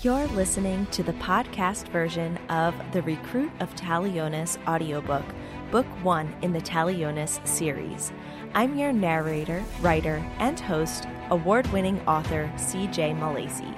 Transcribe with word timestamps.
You're 0.00 0.28
listening 0.28 0.86
to 0.92 1.02
the 1.02 1.14
podcast 1.14 1.88
version 1.88 2.36
of 2.50 2.72
the 2.92 3.02
Recruit 3.02 3.50
of 3.58 3.74
Talionis 3.74 4.56
audiobook, 4.68 5.24
Book 5.72 5.86
One 6.04 6.32
in 6.40 6.52
the 6.52 6.60
Talionis 6.60 7.44
series. 7.44 8.12
I'm 8.54 8.78
your 8.78 8.92
narrator, 8.92 9.64
writer, 9.80 10.24
and 10.38 10.60
host, 10.60 11.08
award 11.30 11.66
winning 11.72 12.00
author 12.06 12.48
CJ 12.54 13.18
Milacci. 13.18 13.74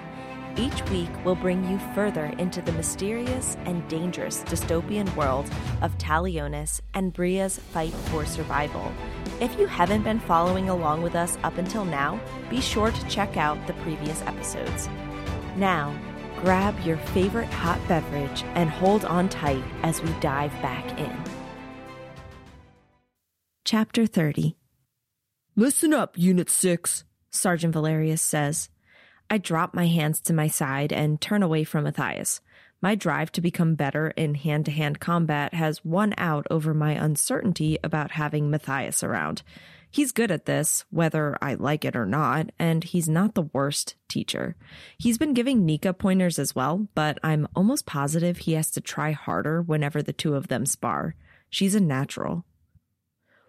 Each 0.58 0.90
week, 0.90 1.08
we'll 1.24 1.36
bring 1.36 1.66
you 1.70 1.78
further 1.94 2.26
into 2.36 2.60
the 2.60 2.72
mysterious 2.72 3.56
and 3.64 3.88
dangerous 3.88 4.42
dystopian 4.42 5.16
world 5.16 5.50
of 5.80 5.96
Talionis 5.96 6.82
and 6.92 7.14
Bria's 7.14 7.58
fight 7.58 7.94
for 7.94 8.26
survival. 8.26 8.92
If 9.40 9.58
you 9.58 9.66
haven't 9.66 10.02
been 10.02 10.20
following 10.20 10.68
along 10.68 11.00
with 11.00 11.14
us 11.14 11.38
up 11.44 11.56
until 11.56 11.86
now, 11.86 12.20
be 12.50 12.60
sure 12.60 12.90
to 12.90 13.08
check 13.08 13.38
out 13.38 13.66
the 13.66 13.72
previous 13.72 14.20
episodes. 14.22 14.90
Now, 15.56 15.98
grab 16.42 16.78
your 16.80 16.96
favorite 16.96 17.52
hot 17.52 17.80
beverage 17.86 18.42
and 18.54 18.70
hold 18.70 19.04
on 19.04 19.28
tight 19.28 19.62
as 19.82 20.02
we 20.02 20.10
dive 20.20 20.52
back 20.62 20.98
in. 20.98 21.16
Chapter 23.64 24.06
30 24.06 24.56
Listen 25.56 25.92
up, 25.92 26.16
Unit 26.16 26.48
6, 26.48 27.04
Sergeant 27.30 27.74
Valerius 27.74 28.22
says. 28.22 28.68
I 29.28 29.38
drop 29.38 29.74
my 29.74 29.86
hands 29.86 30.20
to 30.22 30.32
my 30.32 30.48
side 30.48 30.92
and 30.92 31.20
turn 31.20 31.42
away 31.42 31.64
from 31.64 31.84
Matthias. 31.84 32.40
My 32.82 32.94
drive 32.94 33.30
to 33.32 33.42
become 33.42 33.74
better 33.74 34.08
in 34.16 34.34
hand 34.34 34.64
to 34.64 34.70
hand 34.70 35.00
combat 35.00 35.52
has 35.52 35.84
won 35.84 36.14
out 36.16 36.46
over 36.50 36.72
my 36.72 36.92
uncertainty 36.92 37.78
about 37.84 38.12
having 38.12 38.50
Matthias 38.50 39.02
around. 39.02 39.42
He's 39.90 40.12
good 40.12 40.30
at 40.30 40.46
this, 40.46 40.84
whether 40.90 41.36
I 41.42 41.54
like 41.54 41.84
it 41.84 41.96
or 41.96 42.06
not, 42.06 42.50
and 42.58 42.84
he's 42.84 43.08
not 43.08 43.34
the 43.34 43.50
worst 43.52 43.96
teacher. 44.08 44.56
He's 44.96 45.18
been 45.18 45.34
giving 45.34 45.66
Nika 45.66 45.92
pointers 45.92 46.38
as 46.38 46.54
well, 46.54 46.88
but 46.94 47.18
I'm 47.22 47.48
almost 47.54 47.86
positive 47.86 48.38
he 48.38 48.52
has 48.52 48.70
to 48.70 48.80
try 48.80 49.10
harder 49.12 49.60
whenever 49.60 50.00
the 50.00 50.12
two 50.12 50.34
of 50.34 50.48
them 50.48 50.64
spar. 50.64 51.16
She's 51.50 51.74
a 51.74 51.80
natural. 51.80 52.44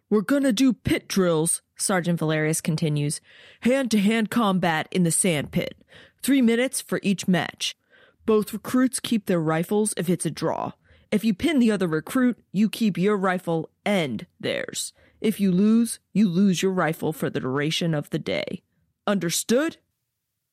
We're 0.09 0.21
gonna 0.21 0.51
do 0.51 0.73
pit 0.73 1.07
drills, 1.07 1.61
Sergeant 1.77 2.19
Valerius 2.19 2.59
continues. 2.59 3.21
Hand 3.61 3.91
to 3.91 3.99
hand 3.99 4.29
combat 4.29 4.87
in 4.91 5.03
the 5.03 5.11
sand 5.11 5.51
pit. 5.51 5.75
Three 6.21 6.41
minutes 6.41 6.81
for 6.81 6.99
each 7.01 7.27
match. 7.27 7.77
Both 8.25 8.53
recruits 8.53 8.99
keep 8.99 9.25
their 9.25 9.41
rifles 9.41 9.93
if 9.97 10.09
it's 10.09 10.25
a 10.25 10.31
draw. 10.31 10.73
If 11.11 11.25
you 11.25 11.33
pin 11.33 11.59
the 11.59 11.71
other 11.71 11.87
recruit, 11.87 12.37
you 12.51 12.69
keep 12.69 12.97
your 12.97 13.17
rifle 13.17 13.69
and 13.85 14.25
theirs. 14.39 14.93
If 15.19 15.39
you 15.39 15.51
lose, 15.51 15.99
you 16.13 16.27
lose 16.27 16.61
your 16.61 16.71
rifle 16.71 17.13
for 17.13 17.29
the 17.29 17.39
duration 17.39 17.93
of 17.93 18.09
the 18.09 18.19
day. 18.19 18.63
Understood? 19.05 19.77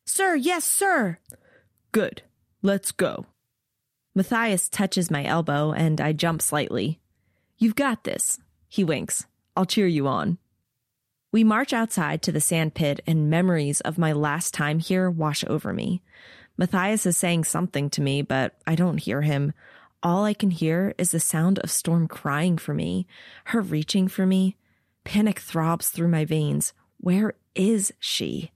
Sir, 0.05 0.34
yes, 0.34 0.64
sir. 0.64 1.19
Good. 1.92 2.22
Let's 2.62 2.92
go. 2.92 3.27
Matthias 4.14 4.69
touches 4.69 5.11
my 5.11 5.24
elbow 5.24 5.72
and 5.72 6.00
I 6.00 6.12
jump 6.12 6.42
slightly. 6.42 7.00
You've 7.56 7.77
got 7.77 8.05
this. 8.05 8.39
He 8.69 8.83
winks. 8.83 9.27
I'll 9.56 9.64
cheer 9.64 9.86
you 9.86 10.08
on. 10.08 10.39
We 11.30 11.44
march 11.44 11.72
outside 11.72 12.22
to 12.22 12.33
the 12.33 12.41
sand 12.41 12.74
pit 12.74 13.00
and 13.06 13.30
memories 13.30 13.80
of 13.83 13.98
my 13.98 14.12
last 14.12 14.55
time 14.55 14.78
here 14.78 15.11
wash 15.11 15.44
over 15.46 15.72
me. 15.72 16.02
Matthias 16.59 17.06
is 17.06 17.17
saying 17.17 17.45
something 17.45 17.89
to 17.91 18.03
me, 18.03 18.20
but 18.20 18.56
I 18.67 18.75
don't 18.75 18.98
hear 18.98 19.23
him. 19.23 19.53
All 20.03 20.25
I 20.25 20.34
can 20.34 20.51
hear 20.51 20.92
is 20.98 21.12
the 21.12 21.20
sound 21.20 21.61
of 21.61 21.70
Storm 21.70 22.09
crying 22.09 22.59
for 22.59 22.75
me, 22.75 23.06
her 23.47 23.61
reaching 23.61 24.09
for 24.09 24.27
me. 24.27 24.56
Panic 25.05 25.39
throbs 25.39 25.89
through 25.89 26.09
my 26.09 26.25
veins. 26.25 26.73
Where 26.98 27.34
is 27.55 27.92
she? 28.01 28.51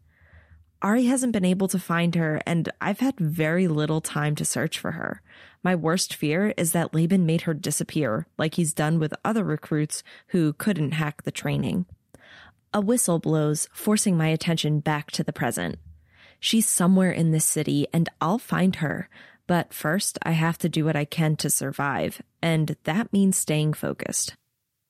Ari 0.83 1.05
hasn't 1.05 1.33
been 1.33 1.45
able 1.45 1.69
to 1.69 1.79
find 1.79 2.17
her, 2.17 2.43
and 2.45 2.69
I've 2.81 2.99
had 2.99 3.21
very 3.21 3.69
little 3.69 4.01
time 4.01 4.35
to 4.35 4.45
search 4.45 4.81
for 4.81 4.93
her. 4.93 5.23
My 5.63 5.77
worst 5.77 6.13
fear 6.13 6.53
is 6.57 6.73
that 6.73 6.93
Laban 6.93 7.25
made 7.25 7.43
her 7.43 7.55
disappear, 7.55 8.27
like 8.37 8.57
he's 8.57 8.75
done 8.75 8.99
with 8.99 9.15
other 9.25 9.45
recruits 9.45 10.03
who 10.29 10.53
couldn't 10.55 10.93
hack 10.93 11.23
the 11.23 11.31
training. 11.31 11.87
A 12.75 12.81
whistle 12.81 13.21
blows, 13.21 13.69
forcing 13.73 14.17
my 14.17 14.27
attention 14.27 14.81
back 14.81 15.13
to 15.13 15.23
the 15.23 15.33
present. 15.33 15.79
She's 16.45 16.67
somewhere 16.67 17.13
in 17.13 17.31
this 17.31 17.45
city, 17.45 17.87
and 17.93 18.09
I'll 18.21 18.37
find 18.37 18.75
her. 18.77 19.09
But 19.47 19.73
first, 19.73 20.19
I 20.25 20.33
have 20.33 20.59
to 20.59 20.69
do 20.69 20.85
what 20.85 20.97
I 20.97 21.05
can 21.05 21.37
to 21.37 21.49
survive, 21.49 22.21
and 22.43 22.75
that 22.83 23.13
means 23.13 23.37
staying 23.37 23.75
focused. 23.75 24.35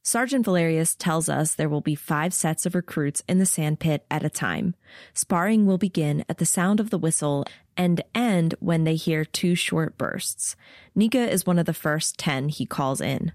Sergeant 0.03 0.47
Valerius 0.47 0.95
tells 0.95 1.29
us 1.29 1.55
there 1.55 1.69
will 1.69 1.83
be 1.83 1.95
five 1.95 2.33
sets 2.33 2.65
of 2.65 2.75
recruits 2.75 3.23
in 3.29 3.39
the 3.39 3.45
sandpit 3.45 4.07
at 4.11 4.25
a 4.25 4.31
time. 4.31 4.75
Sparring 5.13 5.67
will 5.67 5.77
begin 5.77 6.25
at 6.27 6.39
the 6.39 6.47
sound 6.47 6.81
of 6.81 6.89
the 6.89 6.97
whistle 6.97 7.45
and 7.77 8.03
end 8.15 8.55
when 8.59 8.85
they 8.85 8.97
hear 8.97 9.27
two 9.27 9.55
short 9.55 9.99
bursts. 9.99 10.57
Nika 10.95 11.31
is 11.31 11.45
one 11.45 11.59
of 11.59 11.67
the 11.67 11.75
first 11.75 12.17
ten 12.17 12.49
he 12.49 12.65
calls 12.65 13.03
in. 13.03 13.31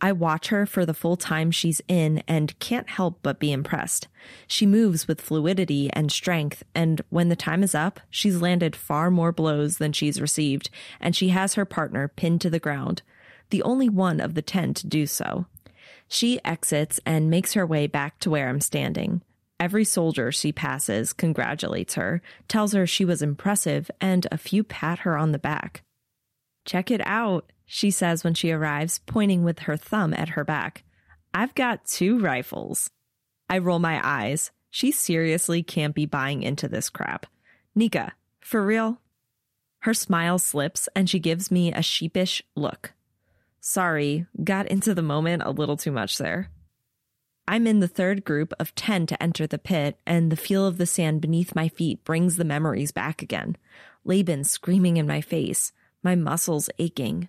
I 0.00 0.12
watch 0.12 0.48
her 0.48 0.64
for 0.64 0.86
the 0.86 0.94
full 0.94 1.16
time 1.16 1.50
she's 1.50 1.80
in 1.88 2.22
and 2.28 2.56
can't 2.60 2.88
help 2.88 3.18
but 3.22 3.40
be 3.40 3.50
impressed. 3.50 4.06
She 4.46 4.64
moves 4.64 5.08
with 5.08 5.20
fluidity 5.20 5.90
and 5.92 6.12
strength, 6.12 6.62
and 6.74 7.00
when 7.10 7.28
the 7.28 7.36
time 7.36 7.64
is 7.64 7.74
up, 7.74 7.98
she's 8.08 8.40
landed 8.40 8.76
far 8.76 9.10
more 9.10 9.32
blows 9.32 9.78
than 9.78 9.92
she's 9.92 10.20
received, 10.20 10.70
and 11.00 11.16
she 11.16 11.30
has 11.30 11.54
her 11.54 11.64
partner 11.64 12.06
pinned 12.06 12.40
to 12.42 12.50
the 12.50 12.60
ground, 12.60 13.02
the 13.50 13.62
only 13.62 13.88
one 13.88 14.20
of 14.20 14.34
the 14.34 14.42
ten 14.42 14.72
to 14.74 14.86
do 14.86 15.06
so. 15.06 15.46
She 16.06 16.40
exits 16.44 17.00
and 17.04 17.28
makes 17.28 17.54
her 17.54 17.66
way 17.66 17.86
back 17.88 18.20
to 18.20 18.30
where 18.30 18.48
I'm 18.48 18.60
standing. 18.60 19.22
Every 19.58 19.84
soldier 19.84 20.30
she 20.30 20.52
passes 20.52 21.12
congratulates 21.12 21.94
her, 21.94 22.22
tells 22.46 22.72
her 22.72 22.86
she 22.86 23.04
was 23.04 23.20
impressive, 23.20 23.90
and 24.00 24.26
a 24.30 24.38
few 24.38 24.62
pat 24.62 25.00
her 25.00 25.18
on 25.18 25.32
the 25.32 25.38
back. 25.38 25.82
Check 26.64 26.92
it 26.92 27.00
out, 27.04 27.50
she 27.70 27.90
says 27.90 28.24
when 28.24 28.32
she 28.32 28.50
arrives, 28.50 28.98
pointing 29.06 29.44
with 29.44 29.60
her 29.60 29.76
thumb 29.76 30.14
at 30.14 30.30
her 30.30 30.42
back. 30.42 30.84
I've 31.34 31.54
got 31.54 31.84
two 31.84 32.18
rifles. 32.18 32.88
I 33.48 33.58
roll 33.58 33.78
my 33.78 34.00
eyes. 34.02 34.50
She 34.70 34.90
seriously 34.90 35.62
can't 35.62 35.94
be 35.94 36.06
buying 36.06 36.42
into 36.42 36.66
this 36.66 36.88
crap. 36.88 37.26
Nika, 37.74 38.14
for 38.40 38.64
real? 38.64 39.02
Her 39.80 39.92
smile 39.92 40.38
slips 40.38 40.88
and 40.96 41.08
she 41.08 41.18
gives 41.18 41.50
me 41.50 41.70
a 41.70 41.82
sheepish 41.82 42.42
look. 42.56 42.94
Sorry, 43.60 44.26
got 44.42 44.66
into 44.68 44.94
the 44.94 45.02
moment 45.02 45.42
a 45.44 45.50
little 45.50 45.76
too 45.76 45.92
much 45.92 46.16
there. 46.16 46.50
I'm 47.46 47.66
in 47.66 47.80
the 47.80 47.88
third 47.88 48.24
group 48.24 48.54
of 48.58 48.74
10 48.74 49.06
to 49.06 49.22
enter 49.22 49.46
the 49.46 49.58
pit, 49.58 49.98
and 50.06 50.30
the 50.30 50.36
feel 50.36 50.66
of 50.66 50.76
the 50.76 50.86
sand 50.86 51.20
beneath 51.20 51.54
my 51.54 51.68
feet 51.68 52.04
brings 52.04 52.36
the 52.36 52.44
memories 52.44 52.92
back 52.92 53.22
again. 53.22 53.56
Laban 54.04 54.44
screaming 54.44 54.96
in 54.96 55.06
my 55.06 55.20
face, 55.20 55.72
my 56.02 56.14
muscles 56.14 56.68
aching. 56.78 57.28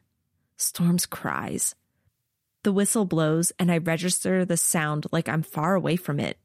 Storm's 0.60 1.06
cries. 1.06 1.74
The 2.64 2.74
whistle 2.74 3.06
blows, 3.06 3.54
and 3.58 3.72
I 3.72 3.78
register 3.78 4.44
the 4.44 4.58
sound 4.58 5.08
like 5.12 5.30
I'm 5.30 5.42
far 5.42 5.74
away 5.74 5.96
from 5.96 6.20
it. 6.20 6.38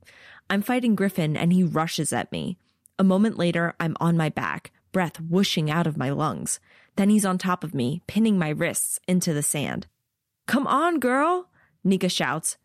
I'm 0.48 0.62
fighting 0.62 0.94
Griffin, 0.94 1.36
and 1.36 1.52
he 1.52 1.64
rushes 1.64 2.12
at 2.12 2.30
me. 2.30 2.56
A 2.96 3.04
moment 3.04 3.36
later, 3.36 3.74
I'm 3.80 3.96
on 3.98 4.16
my 4.16 4.28
back, 4.28 4.70
breath 4.92 5.20
whooshing 5.20 5.68
out 5.68 5.88
of 5.88 5.96
my 5.96 6.10
lungs. 6.10 6.60
Then 6.94 7.10
he's 7.10 7.24
on 7.24 7.38
top 7.38 7.64
of 7.64 7.74
me, 7.74 8.02
pinning 8.06 8.38
my 8.38 8.50
wrists 8.50 9.00
into 9.08 9.34
the 9.34 9.42
sand. 9.42 9.88
Come 10.46 10.68
on, 10.68 11.00
girl, 11.00 11.50
Nika 11.82 12.08
shouts. 12.08 12.56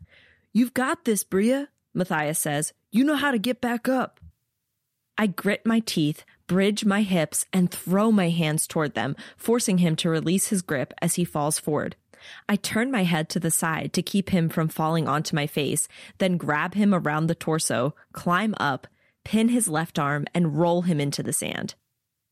You've 0.53 0.75
got 0.75 1.05
this, 1.05 1.23
Bria, 1.23 1.69
Matthias 1.95 2.37
says. 2.37 2.73
You 2.91 3.03
know 3.03 3.15
how 3.15 3.31
to 3.31 3.39
get 3.39 3.59
back 3.59 3.89
up. 3.89 4.19
I 5.19 5.27
grit 5.27 5.65
my 5.65 5.81
teeth, 5.81 6.23
bridge 6.47 6.85
my 6.85 7.01
hips, 7.01 7.45
and 7.51 7.69
throw 7.69 8.09
my 8.09 8.29
hands 8.29 8.65
toward 8.65 8.93
them, 8.93 9.17
forcing 9.35 9.79
him 9.79 9.97
to 9.97 10.09
release 10.09 10.47
his 10.47 10.61
grip 10.61 10.93
as 11.01 11.15
he 11.15 11.25
falls 11.25 11.59
forward. 11.59 11.97
I 12.47 12.55
turn 12.55 12.89
my 12.89 13.03
head 13.03 13.27
to 13.29 13.39
the 13.39 13.51
side 13.51 13.91
to 13.93 14.01
keep 14.01 14.29
him 14.29 14.47
from 14.47 14.69
falling 14.69 15.09
onto 15.09 15.35
my 15.35 15.45
face, 15.45 15.89
then 16.19 16.37
grab 16.37 16.73
him 16.73 16.93
around 16.93 17.27
the 17.27 17.35
torso, 17.35 17.95
climb 18.13 18.55
up, 18.61 18.87
pin 19.25 19.49
his 19.49 19.67
left 19.67 19.99
arm, 19.99 20.25
and 20.33 20.57
roll 20.57 20.83
him 20.83 21.01
into 21.01 21.21
the 21.21 21.33
sand. 21.33 21.75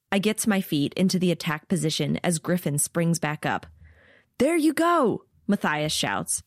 I 0.10 0.20
get 0.20 0.38
to 0.40 0.50
my 0.50 0.62
feet 0.62 0.94
into 0.94 1.20
the 1.20 1.32
attack 1.32 1.68
position 1.68 2.22
as 2.24 2.40
Griffin 2.40 2.78
springs 2.78 3.20
back 3.20 3.46
up. 3.46 3.66
There 4.38 4.56
you 4.56 4.74
go, 4.74 5.26
Matthias 5.46 5.92
shouts. 5.92 6.42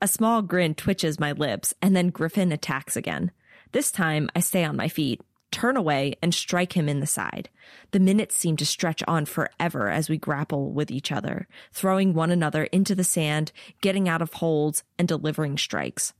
A 0.00 0.06
small 0.06 0.42
grin 0.42 0.76
twitches 0.76 1.18
my 1.18 1.32
lips, 1.32 1.74
and 1.82 1.96
then 1.96 2.10
Griffin 2.10 2.52
attacks 2.52 2.96
again. 2.96 3.32
This 3.72 3.90
time, 3.90 4.30
I 4.36 4.40
stay 4.40 4.64
on 4.64 4.76
my 4.76 4.88
feet, 4.88 5.20
turn 5.50 5.76
away, 5.76 6.14
and 6.22 6.34
strike 6.34 6.74
him 6.74 6.88
in 6.88 7.00
the 7.00 7.06
side. 7.06 7.48
The 7.90 8.00
minutes 8.00 8.36
seem 8.36 8.56
to 8.58 8.66
stretch 8.66 9.02
on 9.06 9.24
forever 9.26 9.88
as 9.88 10.08
we 10.08 10.18
grapple 10.18 10.72
with 10.72 10.90
each 10.90 11.10
other, 11.12 11.48
throwing 11.72 12.14
one 12.14 12.30
another 12.30 12.64
into 12.64 12.94
the 12.94 13.04
sand, 13.04 13.52
getting 13.80 14.08
out 14.08 14.22
of 14.22 14.34
holds, 14.34 14.82
and 14.98 15.06
delivering 15.06 15.58
strikes. 15.58 16.12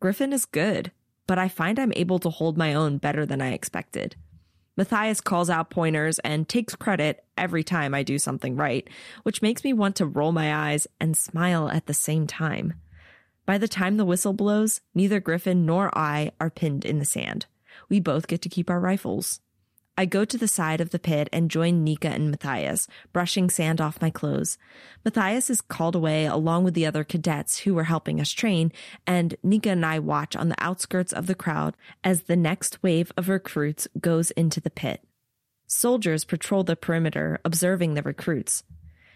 Griffin 0.00 0.32
is 0.32 0.44
good, 0.44 0.92
but 1.26 1.38
I 1.38 1.48
find 1.48 1.78
I'm 1.78 1.92
able 1.94 2.18
to 2.20 2.30
hold 2.30 2.56
my 2.56 2.74
own 2.74 2.98
better 2.98 3.26
than 3.26 3.40
I 3.40 3.52
expected. 3.52 4.16
Matthias 4.76 5.20
calls 5.20 5.50
out 5.50 5.68
pointers 5.68 6.18
and 6.20 6.48
takes 6.48 6.74
credit 6.74 7.24
every 7.36 7.62
time 7.62 7.94
I 7.94 8.02
do 8.02 8.18
something 8.18 8.56
right, 8.56 8.88
which 9.24 9.42
makes 9.42 9.62
me 9.62 9.72
want 9.72 9.96
to 9.96 10.06
roll 10.06 10.32
my 10.32 10.70
eyes 10.70 10.86
and 10.98 11.16
smile 11.16 11.68
at 11.68 11.86
the 11.86 11.94
same 11.94 12.26
time. 12.26 12.74
By 13.44 13.58
the 13.58 13.68
time 13.68 13.96
the 13.96 14.04
whistle 14.04 14.32
blows, 14.32 14.80
neither 14.94 15.20
Griffin 15.20 15.66
nor 15.66 15.90
I 15.96 16.32
are 16.40 16.50
pinned 16.50 16.84
in 16.84 16.98
the 16.98 17.04
sand. 17.04 17.46
We 17.90 18.00
both 18.00 18.28
get 18.28 18.40
to 18.42 18.48
keep 18.48 18.70
our 18.70 18.80
rifles. 18.80 19.40
I 19.98 20.06
go 20.06 20.24
to 20.24 20.38
the 20.38 20.48
side 20.48 20.80
of 20.80 20.90
the 20.90 20.98
pit 20.98 21.28
and 21.30 21.50
join 21.50 21.84
Nika 21.84 22.08
and 22.08 22.30
Matthias, 22.30 22.88
brushing 23.12 23.50
sand 23.50 23.82
off 23.82 24.00
my 24.00 24.08
clothes. 24.08 24.56
Matthias 25.04 25.50
is 25.50 25.60
called 25.60 25.94
away 25.94 26.24
along 26.24 26.64
with 26.64 26.72
the 26.72 26.86
other 26.86 27.04
cadets 27.04 27.58
who 27.58 27.74
were 27.74 27.84
helping 27.84 28.18
us 28.18 28.30
train, 28.30 28.72
and 29.06 29.34
Nika 29.42 29.68
and 29.70 29.84
I 29.84 29.98
watch 29.98 30.34
on 30.34 30.48
the 30.48 30.64
outskirts 30.64 31.12
of 31.12 31.26
the 31.26 31.34
crowd 31.34 31.76
as 32.02 32.22
the 32.22 32.36
next 32.36 32.82
wave 32.82 33.12
of 33.18 33.28
recruits 33.28 33.88
goes 34.00 34.30
into 34.30 34.58
the 34.58 34.70
pit. 34.70 35.02
Soldiers 35.66 36.24
patrol 36.24 36.64
the 36.64 36.76
perimeter, 36.76 37.38
observing 37.44 37.92
the 37.92 38.02
recruits. 38.02 38.62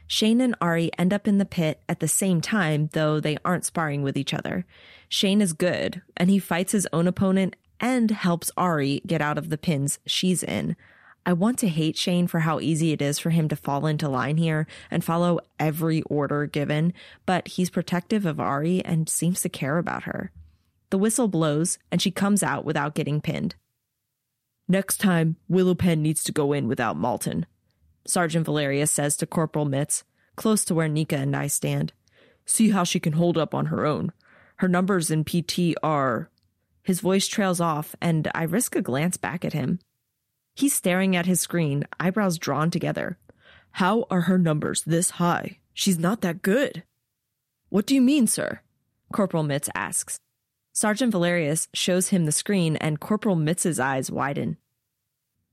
Shane 0.07 0.43
and 0.43 0.55
Ari 0.61 0.91
end 0.99 1.15
up 1.15 1.27
in 1.27 1.39
the 1.39 1.47
pit 1.47 1.81
at 1.89 2.01
the 2.01 2.09
same 2.09 2.43
time, 2.43 2.91
though 2.93 3.21
they 3.21 3.39
aren't 3.43 3.65
sparring 3.65 4.03
with 4.03 4.19
each 4.19 4.35
other. 4.35 4.67
Shane 5.09 5.41
is 5.41 5.55
good, 5.55 6.03
and 6.15 6.29
he 6.29 6.39
fights 6.39 6.73
his 6.73 6.87
own 6.93 7.09
opponent 7.09 7.57
and 7.81 8.11
helps 8.11 8.51
Ari 8.57 9.03
get 9.07 9.21
out 9.21 9.39
of 9.39 9.51
the 9.51 9.59
pins 9.59 9.99
she's 10.07 10.43
in. 10.43 10.77
I 11.27 11.33
want 11.33 11.59
to 11.61 11.69
hate 11.69 11.97
Shane 11.97 12.27
for 12.27 12.41
how 12.41 12.61
easy 12.61 12.93
it 12.93 13.01
is 13.01 13.19
for 13.19 13.31
him 13.31 13.49
to 13.49 13.57
fall 13.57 13.87
into 13.87 14.09
line 14.09 14.37
here 14.37 14.67
and 14.91 15.03
follow 15.03 15.41
every 15.59 16.03
order 16.03 16.47
given, 16.47 16.93
but 17.25 17.49
he's 17.49 17.71
protective 17.71 18.27
of 18.27 18.39
Ari 18.39 18.85
and 18.85 19.09
seems 19.09 19.41
to 19.43 19.49
care 19.49 19.79
about 19.79 20.03
her. 20.03 20.31
The 20.91 20.99
whistle 20.99 21.29
blows 21.29 21.79
and 21.91 22.03
she 22.03 22.11
comes 22.11 22.43
out 22.43 22.65
without 22.65 22.95
getting 22.95 23.23
pinned. 23.23 23.55
Next 24.69 24.99
time, 24.99 25.37
Willow 25.49 25.75
Pen 25.75 26.03
needs 26.03 26.23
to 26.25 26.33
go 26.33 26.53
in 26.53 26.69
without 26.69 26.97
Malton. 26.97 27.47
Sergeant 28.07 28.45
Valerius 28.45 28.91
says 28.91 29.17
to 29.17 29.27
Corporal 29.27 29.67
Mitz, 29.67 30.03
close 30.37 30.65
to 30.67 30.75
where 30.75 30.89
Nika 30.89 31.17
and 31.17 31.35
I 31.35 31.47
stand. 31.47 31.93
See 32.45 32.71
how 32.71 32.85
she 32.85 33.01
can 33.01 33.15
hold 33.15 33.39
up 33.39 33.55
on 33.55 33.67
her 33.67 33.87
own. 33.87 34.13
Her 34.57 34.69
numbers 34.69 35.11
in 35.11 35.25
PT 35.25 35.75
are 35.83 36.31
his 36.85 37.01
voice 37.01 37.27
trails 37.27 37.61
off, 37.61 37.97
and 38.01 38.31
I 38.35 38.43
risk 38.45 38.77
a 38.77 38.83
glance 38.83 39.17
back 39.17 39.45
at 39.45 39.55
him. 39.55 39.81
He's 40.55 40.75
staring 40.75 41.17
at 41.17 41.27
his 41.27 41.41
screen, 41.41 41.85
eyebrows 41.99 42.39
drawn 42.39 42.71
together. 42.71 43.19
How 43.73 44.07
are 44.11 44.23
her 44.23 44.39
numbers 44.39 44.83
this 44.83 45.11
high? 45.11 45.59
She's 45.73 45.99
not 45.99 46.21
that 46.21 46.43
good. 46.43 46.85
What 47.71 47.87
do 47.87 47.95
you 47.95 48.03
mean, 48.03 48.27
sir? 48.27 48.61
Corporal 49.13 49.45
Mitz 49.45 49.69
asks. 49.75 50.21
Sergeant 50.73 51.11
Valerius 51.11 51.69
shows 51.73 52.09
him 52.09 52.27
the 52.27 52.33
screen, 52.33 52.77
and 52.77 53.01
Corporal 53.01 53.37
Mitz's 53.37 53.81
eyes 53.81 54.11
widen. 54.11 54.59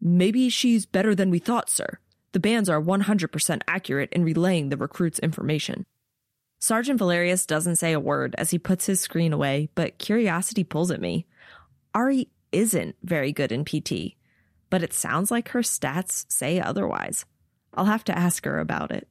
Maybe 0.01 0.49
she's 0.49 0.85
better 0.85 1.15
than 1.15 1.31
we 1.31 1.39
thought, 1.39 1.69
sir. 1.69 1.99
The 2.33 2.39
bands 2.39 2.69
are 2.69 2.81
100% 2.81 3.61
accurate 3.67 4.11
in 4.11 4.23
relaying 4.23 4.69
the 4.69 4.77
recruit's 4.77 5.19
information. 5.19 5.85
Sergeant 6.63 6.99
Valerius 6.99 7.47
doesn't 7.47 7.77
say 7.77 7.91
a 7.91 7.99
word 7.99 8.35
as 8.37 8.51
he 8.51 8.59
puts 8.59 8.85
his 8.85 9.01
screen 9.01 9.33
away, 9.33 9.69
but 9.73 9.97
curiosity 9.97 10.63
pulls 10.63 10.91
at 10.91 11.01
me. 11.01 11.25
Ari 11.95 12.29
isn't 12.51 12.95
very 13.01 13.33
good 13.33 13.51
in 13.51 13.65
PT, 13.65 14.13
but 14.69 14.83
it 14.83 14.93
sounds 14.93 15.31
like 15.31 15.49
her 15.49 15.61
stats 15.61 16.31
say 16.31 16.59
otherwise. 16.61 17.25
I'll 17.73 17.85
have 17.85 18.03
to 18.03 18.17
ask 18.17 18.45
her 18.45 18.59
about 18.59 18.91
it. 18.91 19.07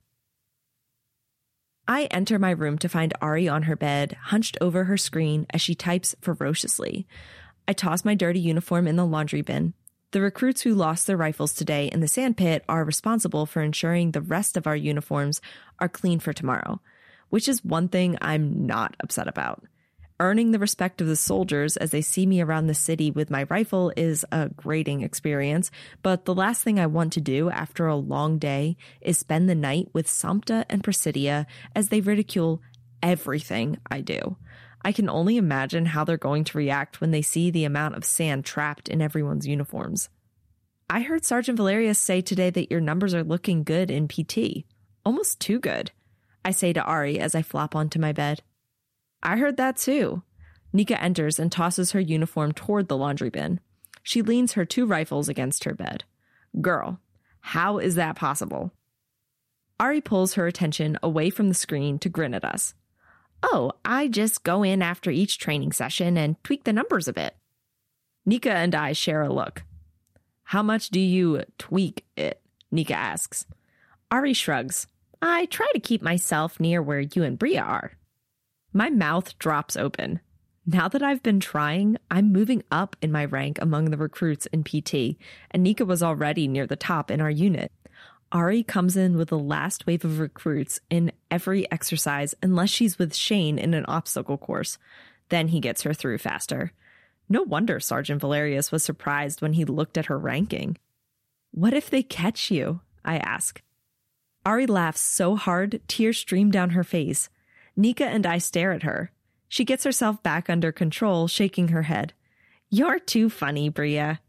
I 1.89 2.05
enter 2.05 2.39
my 2.39 2.53
room 2.53 2.79
to 2.79 2.89
find 2.89 3.13
Ari 3.21 3.49
on 3.49 3.65
her 3.65 3.75
bed, 3.75 4.17
hunched 4.27 4.57
over 4.61 4.85
her 4.85 4.97
screen 4.97 5.47
as 5.51 5.61
she 5.61 5.75
types 5.75 6.15
ferociously. 6.21 7.09
I 7.67 7.73
toss 7.73 8.05
my 8.05 8.15
dirty 8.15 8.39
uniform 8.39 8.87
in 8.87 8.95
the 8.95 9.05
laundry 9.05 9.43
bin. 9.43 9.75
The 10.13 10.21
recruits 10.21 10.63
who 10.63 10.73
lost 10.73 11.09
their 11.09 11.17
rifles 11.17 11.53
today 11.55 11.87
in 11.89 11.99
the 11.99 12.07
sandpit 12.07 12.65
are 12.69 12.85
responsible 12.85 13.45
for 13.45 13.61
ensuring 13.61 14.13
the 14.13 14.21
rest 14.21 14.57
of 14.57 14.69
our 14.69 14.77
uniforms 14.77 15.41
are 15.81 15.89
clean 15.89 16.21
for 16.21 16.33
tomorrow 16.33 16.81
which 17.31 17.49
is 17.49 17.65
one 17.65 17.89
thing 17.89 18.19
I'm 18.21 18.67
not 18.67 18.95
upset 19.01 19.27
about. 19.27 19.65
Earning 20.21 20.51
the 20.51 20.59
respect 20.59 21.01
of 21.01 21.07
the 21.07 21.17
soldiers 21.17 21.79
as 21.79 21.93
they 21.93 22.03
see 22.03 22.27
me 22.27 22.43
around 22.43 22.67
the 22.67 22.75
city 22.75 23.11
with 23.11 23.31
my 23.31 23.45
rifle 23.45 23.91
is 23.97 24.23
a 24.31 24.51
grating 24.51 25.01
experience, 25.01 25.71
but 26.03 26.27
the 26.27 26.35
last 26.35 26.63
thing 26.63 26.79
I 26.79 26.87
want 26.87 27.15
to 27.15 27.23
do 27.23 27.49
after 27.49 27.87
a 27.87 27.97
long 27.97 28.39
day 28.39 28.77
is 29.01 29.19
spend 29.19 29.49
the 29.49 29.55
night 29.55 29.89
with 29.95 30.07
Samta 30.07 30.67
and 30.69 30.83
Presidia 30.83 31.47
as 31.75 31.89
they 31.89 32.03
ridicule 32.03 32.61
everything 33.03 33.79
I 33.91 34.03
do. 34.03 34.37
I 34.85 34.93
can 34.93 35.09
only 35.09 35.39
imagine 35.39 35.87
how 35.87 36.05
they're 36.05 36.19
going 36.19 36.45
to 36.45 36.59
react 36.59 37.01
when 37.01 37.13
they 37.13 37.23
see 37.23 37.51
the 37.51 37.65
amount 37.65 37.97
of 37.97 38.05
sand 38.05 38.45
trapped 38.45 38.89
in 38.89 39.01
everyone's 39.01 39.47
uniforms. 39.47 40.11
I 40.91 41.01
heard 41.01 41.25
Sergeant 41.25 41.57
Valerius 41.57 41.99
say 41.99 42.21
today 42.21 42.51
that 42.51 42.71
your 42.71 42.81
numbers 42.81 43.15
are 43.15 43.25
looking 43.25 43.63
good 43.63 43.91
in 43.91 44.09
PT. 44.09 44.65
Almost 45.05 45.41
too 45.41 45.61
good. 45.61 45.93
I 46.45 46.51
say 46.51 46.73
to 46.73 46.83
Ari 46.83 47.19
as 47.19 47.35
I 47.35 47.43
flop 47.43 47.77
onto 47.77 47.99
my 47.99 48.13
bed. 48.13 48.43
I 49.23 49.37
heard 49.37 49.57
that 49.57 49.77
too. 49.77 50.23
Nika 50.73 51.01
enters 51.03 51.39
and 51.39 51.51
tosses 51.51 51.93
her 51.93 52.01
uniform 52.01 52.53
toward 52.53 52.89
the 52.89 52.97
laundry 52.97 53.31
bin. 53.31 53.61
She 54.03 54.23
leans 54.23 54.53
her 54.53 54.65
two 54.65 54.87
rifles 54.87 55.29
against 55.29 55.65
her 55.65 55.75
bed. 55.75 56.05
Girl, 56.61 57.01
how 57.41 57.79
is 57.79 57.97
that 57.97 58.17
possible? 58.17 58.73
Ari 59.79 60.01
pulls 60.01 60.35
her 60.35 60.47
attention 60.47 60.99
away 61.03 61.31
from 61.31 61.49
the 61.49 61.55
screen 61.55 61.99
to 62.01 62.09
grin 62.09 62.35
at 62.35 62.45
us. 62.45 62.75
Oh, 63.43 63.73
I 63.85 64.09
just 64.09 64.45
go 64.45 64.63
in 64.63 64.83
after 64.83 65.11
each 65.11 65.39
training 65.39 65.73
session 65.73 66.17
and 66.17 66.43
tweak 66.45 66.65
the 66.65 66.73
numbers 66.73 67.09
a 67.09 67.13
bit. 67.13 67.35
Nika 68.27 68.53
and 68.53 68.75
I 68.75 68.93
share 68.93 69.23
a 69.23 69.33
look. 69.33 69.63
How 70.45 70.63
much 70.63 70.91
do 70.91 71.01
you 71.01 71.45
tweak 71.59 72.05
it? 72.17 72.41
Nika 72.71 72.95
asks. 72.95 73.47
Ari 74.11 74.35
shrugs. 74.35 74.87
I 75.23 75.47
try 75.47 75.69
to 75.75 75.81
keep 75.81 76.03
myself 76.03 76.59
near 76.59 76.83
where 76.83 77.01
you 77.01 77.23
and 77.23 77.39
Bria 77.39 77.61
are. 77.61 77.93
My 78.73 78.89
mouth 78.89 79.39
drops 79.39 79.77
open. 79.77 80.21
Now 80.65 80.89
that 80.89 81.03
I've 81.03 81.23
been 81.23 81.41
trying, 81.41 81.97
I'm 82.11 82.33
moving 82.33 82.63
up 82.71 82.97
in 83.03 83.11
my 83.11 83.25
rank 83.25 83.59
among 83.61 83.87
the 83.87 83.97
recruits 83.97 84.47
in 84.47 84.63
PT, 84.63 85.17
and 85.51 85.63
Nika 85.63 85.85
was 85.85 86.03
already 86.03 86.47
near 86.49 86.67
the 86.67 86.77
top 86.77 87.11
in 87.11 87.21
our 87.21 87.31
unit. 87.31 87.73
Ari 88.33 88.63
comes 88.63 88.97
in 88.97 89.17
with 89.17 89.31
the 89.31 89.39
last 89.39 89.87
wave 89.87 90.05
of 90.05 90.21
recruits 90.21 90.81
in 90.89 91.11
every 91.31 91.71
exercise 91.73 92.35
unless 92.43 92.71
she's 92.71 92.99
with 92.99 93.15
Shane 93.15 93.59
in 93.59 93.75
an 93.75 93.85
obstacle 93.87 94.39
course. 94.39 94.79
Then 95.31 95.49
he 95.49 95.61
gets 95.61 95.83
her 95.83 95.93
through 95.93 96.19
faster. 96.19 96.73
No 97.29 97.43
wonder 97.43 97.81
Sergeant 97.81 98.21
Valerius 98.21 98.71
was 98.71 98.85
surprised 98.85 99.43
when 99.43 99.55
he 99.55 99.65
looked 99.65 99.99
at 99.99 100.07
her 100.07 100.19
ranking. 100.19 100.77
What 101.51 101.75
if 101.75 101.91
they 101.91 102.05
catch 102.05 102.51
you? 102.51 102.81
I 103.05 103.17
ask. 103.19 103.61
Ari 104.47 104.67
laughs 104.67 105.01
so 105.01 105.37
hard, 105.37 105.81
tears 105.87 106.19
stream 106.19 106.51
down 106.51 106.71
her 106.71 106.85
face. 106.85 107.29
Nika 107.77 108.07
and 108.07 108.27
I 108.27 108.39
stare 108.39 108.73
at 108.73 108.83
her. 108.83 109.13
She 109.49 109.65
gets 109.65 109.85
herself 109.85 110.23
back 110.23 110.49
under 110.49 110.73
control, 110.73 111.29
shaking 111.29 111.69
her 111.69 111.83
head. 111.83 112.15
You're 112.71 112.99
too 112.99 113.29
funny, 113.29 113.69
Bria. 113.69 114.21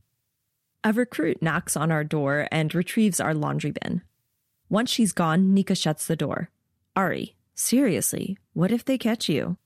A 0.84 0.92
recruit 0.92 1.42
knocks 1.42 1.78
on 1.78 1.92
our 1.92 2.04
door 2.04 2.48
and 2.52 2.74
retrieves 2.74 3.20
our 3.20 3.34
laundry 3.34 3.72
bin. 3.72 4.02
Once 4.68 4.90
she's 4.90 5.12
gone, 5.12 5.54
Nika 5.54 5.76
shuts 5.76 6.08
the 6.08 6.16
door. 6.16 6.50
Ari, 6.96 7.36
seriously, 7.54 8.38
what 8.54 8.72
if 8.72 8.84
they 8.84 8.98
catch 8.98 9.30
you? 9.30 9.58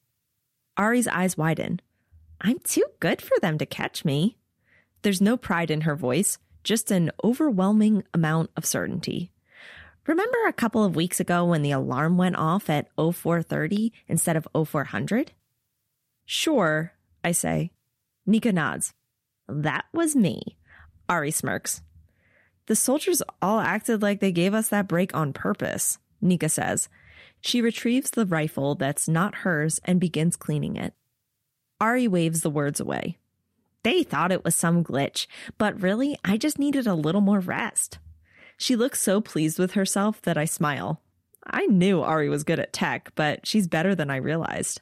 Ari's 0.78 1.08
eyes 1.08 1.38
widen. 1.38 1.80
I'm 2.42 2.60
too 2.60 2.86
good 3.00 3.22
for 3.22 3.40
them 3.42 3.58
to 3.60 3.66
catch 3.66 4.04
me. 4.04 4.38
There's 5.04 5.22
no 5.22 5.38
pride 5.38 5.72
in 5.72 5.82
her 5.82 5.96
voice, 5.96 6.38
just 6.64 6.92
an 6.92 7.12
overwhelming 7.24 8.04
amount 8.14 8.50
of 8.58 8.66
certainty. 8.66 9.32
Remember 10.08 10.38
a 10.48 10.54
couple 10.54 10.84
of 10.84 10.96
weeks 10.96 11.20
ago 11.20 11.46
when 11.46 11.64
the 11.64 11.72
alarm 11.72 12.18
went 12.18 12.36
off 12.36 12.70
at 12.70 12.90
0430 12.96 13.92
instead 14.08 14.36
of 14.36 14.48
0400? 14.54 15.32
Sure, 16.26 16.94
I 17.24 17.32
say. 17.32 17.72
Nika 18.26 18.52
nods. 18.52 18.94
That 19.48 19.86
was 19.94 20.16
me. 20.16 20.58
Ari 21.10 21.32
smirks. 21.32 21.82
The 22.68 22.76
soldiers 22.76 23.24
all 23.42 23.60
acted 23.60 24.02
like 24.02 24.20
they 24.20 24.32
gave 24.32 24.54
us 24.54 24.70
that 24.70 24.88
break 24.88 25.16
on 25.16 25.34
purpose, 25.34 25.98
Nika 26.22 26.50
says. 26.50 26.88
She 27.42 27.62
retrieves 27.62 28.12
the 28.12 28.26
rifle 28.26 28.76
that's 28.76 29.08
not 29.08 29.36
hers 29.36 29.80
and 29.86 30.00
begins 30.00 30.36
cleaning 30.36 30.76
it. 30.76 30.94
Ari 31.80 32.08
waves 32.08 32.42
the 32.42 32.50
words 32.50 32.80
away. 32.80 33.18
They 33.84 34.02
thought 34.02 34.32
it 34.32 34.44
was 34.44 34.56
some 34.56 34.84
glitch, 34.84 35.28
but 35.58 35.80
really, 35.80 36.18
I 36.26 36.38
just 36.38 36.58
needed 36.58 36.88
a 36.88 36.96
little 36.96 37.22
more 37.22 37.40
rest. 37.40 38.00
She 38.58 38.76
looks 38.76 39.02
so 39.02 39.22
pleased 39.22 39.60
with 39.60 39.72
herself 39.72 40.22
that 40.24 40.38
I 40.38 40.46
smile. 40.46 41.02
I 41.46 41.66
knew 41.68 42.02
Ari 42.02 42.30
was 42.30 42.44
good 42.44 42.60
at 42.60 42.74
tech, 42.74 43.12
but 43.16 43.46
she's 43.46 43.68
better 43.68 43.94
than 43.94 44.10
I 44.10 44.16
realized. 44.18 44.82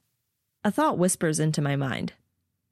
A 0.63 0.72
thought 0.72 0.98
whispers 0.98 1.39
into 1.39 1.62
my 1.62 1.75
mind. 1.75 2.13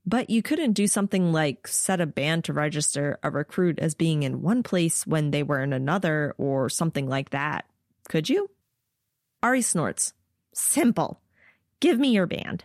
But 0.06 0.30
you 0.30 0.42
couldn't 0.42 0.74
do 0.74 0.88
something 0.88 1.32
like 1.32 1.68
set 1.68 2.02
a 2.02 2.06
band 2.06 2.46
to 2.46 2.54
register 2.54 3.20
a 3.22 3.30
recruit 3.30 3.80
as 3.80 3.94
being 3.94 4.24
in 4.24 4.42
one 4.42 4.64
place 4.64 5.06
when 5.06 5.32
they 5.32 5.44
were 5.44 5.62
in 5.62 5.74
another 5.74 6.34
or 6.38 6.70
something 6.70 7.08
like 7.08 7.32
that, 7.32 7.66
could 8.10 8.30
you? 8.30 8.50
Ari 9.44 9.62
snorts. 9.62 10.14
Simple. 10.54 11.22
Give 11.80 12.00
me 12.00 12.10
your 12.10 12.28
band. 12.28 12.64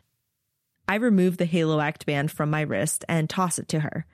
I 0.88 0.96
remove 0.96 1.36
the 1.36 1.44
Halo 1.46 1.80
Act 1.80 2.06
band 2.06 2.30
from 2.30 2.50
my 2.50 2.60
wrist 2.60 3.04
and 3.08 3.28
toss 3.28 3.58
it 3.58 3.68
to 3.68 3.80
her. 3.80 4.06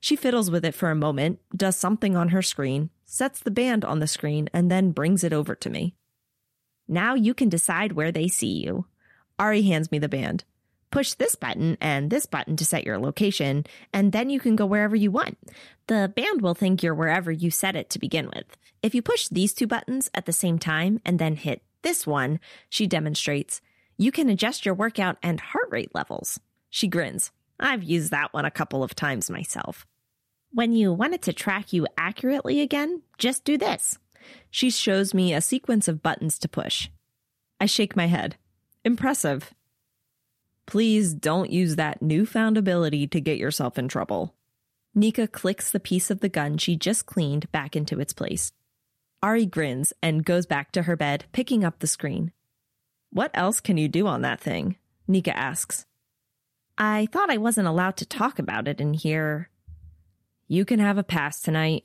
She 0.00 0.16
fiddles 0.16 0.50
with 0.50 0.64
it 0.64 0.74
for 0.74 0.90
a 0.90 0.94
moment, 0.94 1.40
does 1.56 1.76
something 1.76 2.16
on 2.16 2.28
her 2.28 2.42
screen, 2.42 2.90
sets 3.04 3.40
the 3.40 3.50
band 3.50 3.84
on 3.84 3.98
the 3.98 4.06
screen, 4.06 4.48
and 4.52 4.70
then 4.70 4.92
brings 4.92 5.24
it 5.24 5.32
over 5.32 5.54
to 5.56 5.70
me. 5.70 5.94
Now 6.86 7.14
you 7.14 7.34
can 7.34 7.48
decide 7.48 7.92
where 7.92 8.12
they 8.12 8.28
see 8.28 8.64
you. 8.64 8.86
Ari 9.38 9.62
hands 9.62 9.90
me 9.90 9.98
the 9.98 10.08
band. 10.08 10.44
Push 10.90 11.14
this 11.14 11.34
button 11.34 11.76
and 11.80 12.10
this 12.10 12.24
button 12.24 12.56
to 12.56 12.64
set 12.64 12.84
your 12.84 12.98
location, 12.98 13.66
and 13.92 14.12
then 14.12 14.30
you 14.30 14.40
can 14.40 14.56
go 14.56 14.64
wherever 14.64 14.96
you 14.96 15.10
want. 15.10 15.36
The 15.86 16.10
band 16.14 16.40
will 16.40 16.54
think 16.54 16.82
you're 16.82 16.94
wherever 16.94 17.30
you 17.30 17.50
set 17.50 17.76
it 17.76 17.90
to 17.90 17.98
begin 17.98 18.30
with. 18.34 18.56
If 18.82 18.94
you 18.94 19.02
push 19.02 19.28
these 19.28 19.52
two 19.52 19.66
buttons 19.66 20.10
at 20.14 20.24
the 20.24 20.32
same 20.32 20.58
time 20.58 21.00
and 21.04 21.18
then 21.18 21.36
hit 21.36 21.62
this 21.82 22.06
one, 22.06 22.40
she 22.70 22.86
demonstrates, 22.86 23.60
you 23.96 24.12
can 24.12 24.28
adjust 24.28 24.64
your 24.64 24.74
workout 24.74 25.18
and 25.22 25.40
heart 25.40 25.68
rate 25.70 25.94
levels. 25.94 26.40
She 26.70 26.88
grins. 26.88 27.32
I've 27.60 27.82
used 27.82 28.10
that 28.10 28.32
one 28.32 28.44
a 28.44 28.50
couple 28.50 28.82
of 28.82 28.94
times 28.94 29.30
myself. 29.30 29.86
When 30.52 30.72
you 30.72 30.92
want 30.92 31.14
it 31.14 31.22
to 31.22 31.32
track 31.32 31.72
you 31.72 31.86
accurately 31.96 32.60
again, 32.60 33.02
just 33.18 33.44
do 33.44 33.58
this. 33.58 33.98
She 34.50 34.70
shows 34.70 35.14
me 35.14 35.34
a 35.34 35.40
sequence 35.40 35.88
of 35.88 36.02
buttons 36.02 36.38
to 36.40 36.48
push. 36.48 36.88
I 37.60 37.66
shake 37.66 37.96
my 37.96 38.06
head. 38.06 38.36
Impressive. 38.84 39.52
Please 40.66 41.14
don't 41.14 41.50
use 41.50 41.76
that 41.76 42.02
newfound 42.02 42.56
ability 42.56 43.06
to 43.08 43.20
get 43.20 43.38
yourself 43.38 43.78
in 43.78 43.88
trouble. 43.88 44.34
Nika 44.94 45.26
clicks 45.26 45.70
the 45.70 45.80
piece 45.80 46.10
of 46.10 46.20
the 46.20 46.28
gun 46.28 46.58
she 46.58 46.76
just 46.76 47.06
cleaned 47.06 47.50
back 47.52 47.76
into 47.76 48.00
its 48.00 48.12
place. 48.12 48.52
Ari 49.22 49.46
grins 49.46 49.92
and 50.02 50.24
goes 50.24 50.46
back 50.46 50.72
to 50.72 50.82
her 50.82 50.96
bed, 50.96 51.24
picking 51.32 51.64
up 51.64 51.78
the 51.78 51.86
screen. 51.86 52.32
What 53.10 53.30
else 53.34 53.60
can 53.60 53.76
you 53.76 53.88
do 53.88 54.06
on 54.06 54.22
that 54.22 54.40
thing? 54.40 54.76
Nika 55.06 55.36
asks. 55.36 55.86
I 56.80 57.08
thought 57.10 57.28
I 57.30 57.38
wasn't 57.38 57.66
allowed 57.66 57.96
to 57.96 58.06
talk 58.06 58.38
about 58.38 58.68
it 58.68 58.80
in 58.80 58.94
here. 58.94 59.50
You 60.46 60.64
can 60.64 60.78
have 60.78 60.96
a 60.96 61.02
pass 61.02 61.40
tonight. 61.40 61.82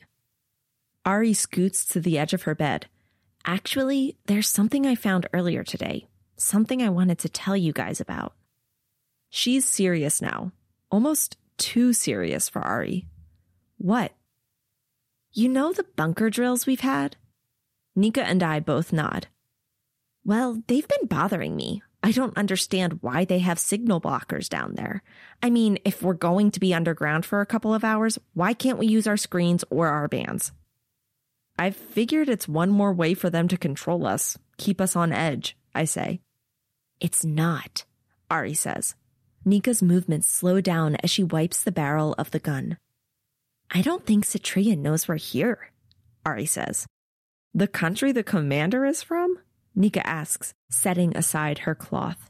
Ari 1.04 1.34
scoots 1.34 1.84
to 1.88 2.00
the 2.00 2.20
edge 2.20 2.34
of 2.34 2.44
her 2.44 2.54
bed. 2.54 2.86
Actually, 3.44 4.18
there's 4.28 4.48
something 4.48 4.86
I 4.86 4.94
found 4.94 5.28
earlier 5.34 5.64
today, 5.64 6.08
something 6.38 6.82
I 6.82 6.90
wanted 6.90 7.18
to 7.20 7.30
tell 7.30 7.58
you 7.58 7.74
guys 7.74 8.00
about. 8.00 8.34
She's 9.30 9.66
serious 9.66 10.22
now, 10.22 10.52
almost 10.92 11.38
too 11.58 11.92
serious 11.92 12.48
for 12.48 12.62
Ari. 12.62 13.08
What? 13.78 14.14
You 15.32 15.50
know 15.50 15.74
the 15.74 15.88
bunker 15.96 16.30
drills 16.30 16.68
we've 16.68 16.82
had? 16.82 17.18
Nika 17.96 18.24
and 18.24 18.44
I 18.44 18.60
both 18.60 18.94
nod. 18.94 19.28
Well, 20.24 20.62
they've 20.68 20.88
been 20.88 21.08
bothering 21.08 21.56
me. 21.56 21.82
I 22.06 22.12
don't 22.12 22.38
understand 22.38 23.00
why 23.02 23.24
they 23.24 23.40
have 23.40 23.58
signal 23.58 24.02
blockers 24.02 24.50
down 24.50 24.76
there. 24.76 25.02
I 25.42 25.50
mean, 25.50 25.80
if 25.86 26.04
we're 26.04 26.14
going 26.14 26.52
to 26.52 26.60
be 26.60 26.74
underground 26.74 27.26
for 27.26 27.40
a 27.40 27.46
couple 27.46 27.74
of 27.74 27.86
hours, 27.86 28.20
why 28.34 28.54
can't 28.54 28.78
we 28.78 28.88
use 28.88 29.08
our 29.08 29.16
screens 29.16 29.64
or 29.70 29.88
our 29.88 30.10
bands? 30.10 30.52
I've 31.58 31.78
figured 31.78 32.28
it's 32.28 32.48
one 32.48 32.72
more 32.72 32.92
way 32.92 33.14
for 33.14 33.30
them 33.30 33.48
to 33.48 33.58
control 33.58 34.06
us, 34.06 34.38
keep 34.58 34.82
us 34.82 34.98
on 34.98 35.14
edge, 35.14 35.56
I 35.74 35.86
say. 35.86 36.20
It's 37.00 37.24
not, 37.24 37.86
Ari 38.30 38.56
says. 38.56 38.96
Nika's 39.46 39.82
movements 39.82 40.28
slow 40.28 40.60
down 40.60 40.98
as 41.04 41.10
she 41.10 41.24
wipes 41.24 41.64
the 41.64 41.72
barrel 41.72 42.16
of 42.18 42.32
the 42.32 42.40
gun. 42.40 42.78
I 43.72 43.82
don't 43.82 44.06
think 44.06 44.26
Cetrian 44.26 44.80
knows 44.80 45.08
we're 45.08 45.16
here, 45.16 45.72
Ari 46.26 46.48
says. 46.48 46.86
The 47.54 47.68
country 47.68 48.12
the 48.12 48.24
commander 48.24 48.84
is 48.84 49.04
from? 49.04 49.38
Nika 49.76 50.06
asks, 50.06 50.54
setting 50.70 51.16
aside 51.16 51.60
her 51.60 51.76
cloth. 51.76 52.30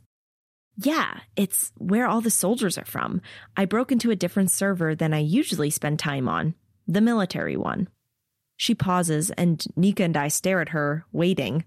Yeah, 0.78 1.20
it's 1.36 1.72
where 1.78 2.08
all 2.08 2.22
the 2.22 2.32
soldiers 2.32 2.78
are 2.78 2.86
from. 2.86 3.22
I 3.56 3.66
broke 3.66 3.92
into 3.92 4.12
a 4.12 4.16
different 4.16 4.50
server 4.50 4.96
than 4.96 5.14
I 5.14 5.20
usually 5.20 5.70
spend 5.70 6.00
time 6.00 6.28
on, 6.28 6.56
the 6.88 7.02
military 7.02 7.56
one. 7.56 7.90
She 8.58 8.74
pauses, 8.74 9.30
and 9.32 9.64
Nika 9.76 10.04
and 10.04 10.18
I 10.18 10.30
stare 10.30 10.62
at 10.62 10.70
her, 10.70 11.06
waiting. 11.12 11.66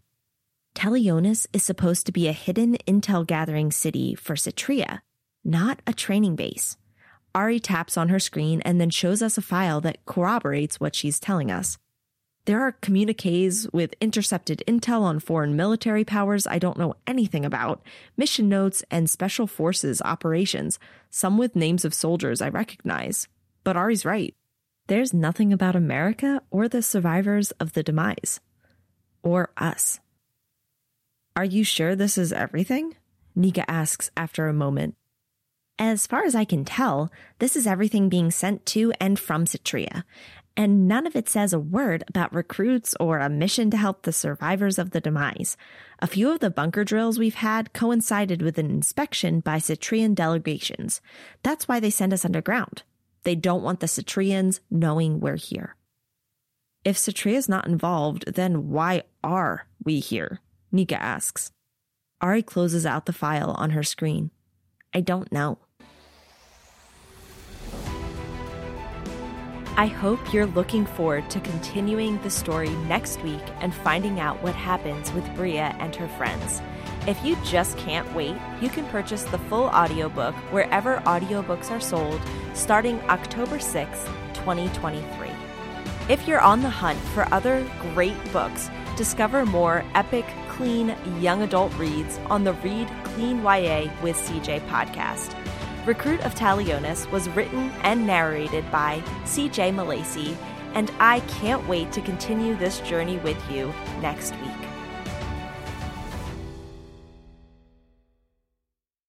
Talionis 0.75 1.47
is 1.53 1.63
supposed 1.63 2.07
to 2.07 2.13
be 2.13 2.29
a 2.29 2.33
hidden 2.33 2.77
intel 2.87 3.27
gathering 3.27 3.71
city 3.71 4.15
for 4.15 4.35
Cetria, 4.35 5.01
not 5.45 5.81
a 5.87 5.93
training 5.93 6.37
base. 6.37 6.77
Ari 7.35 7.61
taps 7.61 7.97
on 7.97 8.09
her 8.09 8.19
screen 8.19 8.61
and 8.63 8.81
then 8.81 8.91
shows 8.91 9.23
us 9.23 9.39
a 9.39 9.43
file 9.43 9.81
that 9.83 10.05
corroborates 10.07 10.81
what 10.81 10.95
she's 10.95 11.21
telling 11.21 11.51
us. 11.51 11.79
There 12.47 12.61
are 12.63 12.73
communiques 12.81 13.67
with 13.73 13.97
intercepted 14.01 14.63
intel 14.69 15.03
on 15.03 15.19
foreign 15.19 15.57
military 15.57 16.05
powers 16.05 16.47
I 16.47 16.61
don't 16.61 16.79
know 16.79 16.95
anything 17.05 17.45
about, 17.45 17.83
mission 18.17 18.49
notes, 18.49 18.85
and 18.89 19.11
special 19.11 19.49
forces 19.49 20.01
operations, 20.01 20.79
some 21.11 21.39
with 21.39 21.57
names 21.57 21.85
of 21.85 21.93
soldiers 21.93 22.41
I 22.41 22.49
recognize. 22.49 23.27
But 23.65 23.77
Ari's 23.77 24.05
right. 24.05 24.33
There's 24.87 25.13
nothing 25.13 25.53
about 25.53 25.75
America 25.75 26.41
or 26.53 26.69
the 26.69 26.83
survivors 26.83 27.51
of 27.59 27.73
the 27.73 27.83
demise. 27.83 28.39
Or 29.25 29.51
us. 29.57 29.99
Are 31.35 31.45
you 31.45 31.65
sure 31.65 31.97
this 31.97 32.17
is 32.17 32.33
everything? 32.33 32.95
Nika 33.35 33.69
asks 33.69 34.13
after 34.17 34.47
a 34.47 34.53
moment. 34.53 34.95
As 35.81 36.07
far 36.07 36.25
as 36.25 36.37
I 36.37 36.45
can 36.45 36.65
tell, 36.65 37.11
this 37.41 37.57
is 37.57 37.67
everything 37.67 38.09
being 38.09 38.31
sent 38.31 38.65
to 38.67 38.93
and 39.01 39.19
from 39.19 39.47
Cetria, 39.47 40.05
and 40.57 40.89
none 40.89 41.07
of 41.07 41.15
it 41.15 41.29
says 41.29 41.53
a 41.53 41.59
word 41.59 42.03
about 42.09 42.35
recruits 42.35 42.95
or 42.99 43.19
a 43.19 43.29
mission 43.29 43.71
to 43.71 43.77
help 43.77 44.03
the 44.03 44.13
survivors 44.13 44.79
of 44.79 44.91
the 44.91 45.01
demise. 45.01 45.57
A 45.99 46.07
few 46.07 46.31
of 46.31 46.41
the 46.41 46.51
bunker 46.51 46.85
drills 46.85 47.19
we've 47.19 47.35
had 47.35 47.73
coincided 47.73 48.41
with 48.41 48.59
an 48.59 48.71
inspection 48.71 49.41
by 49.41 49.59
Cetrian 49.59 50.15
delegations. 50.15 51.01
That's 51.43 51.69
why 51.69 51.81
they 51.81 51.91
send 51.91 52.13
us 52.13 52.25
underground. 52.25 52.83
They 53.25 53.35
don't 53.35 53.63
want 53.63 53.81
the 53.81 53.87
Cetrians 53.87 54.61
knowing 54.71 55.21
we're 55.21 55.37
here. 55.37 55.77
If 56.85 56.97
Cetria's 56.97 57.49
not 57.49 57.67
involved, 57.67 58.33
then 58.35 58.71
why 58.71 59.03
are 59.25 59.67
we 59.85 59.99
here? 59.99 60.41
Nika 60.73 61.03
asks. 61.03 61.51
Ari 62.21 62.43
closes 62.43 62.87
out 62.87 63.07
the 63.07 63.13
file 63.13 63.51
on 63.59 63.71
her 63.71 63.83
screen. 63.83 64.31
I 64.95 65.01
don't 65.01 65.31
know. 65.33 65.59
I 69.79 69.89
hope 69.89 70.33
you're 70.33 70.47
looking 70.47 70.87
forward 70.87 71.29
to 71.29 71.41
continuing 71.41 72.19
the 72.23 72.31
story 72.31 72.71
next 72.89 73.23
week 73.23 73.43
and 73.61 73.75
finding 73.75 74.19
out 74.21 74.43
what 74.43 74.55
happens 74.55 75.13
with 75.13 75.35
Bria 75.35 75.77
and 75.79 75.95
her 75.97 76.09
friends. 76.09 76.63
If 77.07 77.23
you 77.23 77.37
just 77.45 77.77
can't 77.77 78.11
wait, 78.15 78.37
you 78.63 78.71
can 78.71 78.87
purchase 78.87 79.25
the 79.25 79.37
full 79.37 79.65
audiobook 79.65 80.35
wherever 80.51 80.97
audiobooks 81.01 81.71
are 81.71 81.81
sold 81.81 82.19
starting 82.55 82.99
October 83.11 83.59
6, 83.59 84.05
2023. 84.33 85.29
If 86.09 86.27
you're 86.27 86.41
on 86.41 86.63
the 86.63 86.71
hunt 86.71 86.99
for 87.13 87.31
other 87.31 87.63
great 87.93 88.17
books, 88.33 88.71
discover 88.97 89.45
more 89.45 89.85
epic, 89.95 90.25
clean, 90.49 90.97
young 91.21 91.43
adult 91.43 91.75
reads 91.75 92.17
on 92.31 92.45
the 92.45 92.55
Read 92.55 92.89
Clean 93.05 93.43
YA 93.43 93.93
with 94.03 94.17
CJ 94.17 94.67
podcast. 94.71 95.35
Recruit 95.87 96.21
of 96.23 96.35
Talionis 96.35 97.09
was 97.13 97.29
written 97.29 97.71
and 97.85 98.05
narrated 98.05 98.69
by 98.73 98.99
CJ 99.23 99.73
Milacci, 99.73 100.37
and 100.75 100.91
I 100.99 101.21
can't 101.21 101.67
wait 101.69 101.93
to 101.93 102.01
continue 102.01 102.57
this 102.57 102.81
journey 102.81 103.19
with 103.19 103.39
you 103.49 103.73
next 104.01 104.33
week. 104.41 104.66